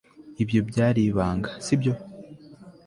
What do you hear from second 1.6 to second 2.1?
si byo